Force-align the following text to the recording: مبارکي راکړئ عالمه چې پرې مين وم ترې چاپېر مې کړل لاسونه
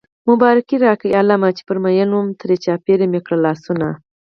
مبارکي 0.29 0.75
راکړئ 0.85 1.11
عالمه 1.17 1.49
چې 1.57 1.61
پرې 1.67 1.79
مين 1.83 2.09
وم 2.13 2.27
ترې 2.41 2.55
چاپېر 2.65 2.99
مې 3.11 3.19
کړل 3.25 3.39
لاسونه 3.45 3.87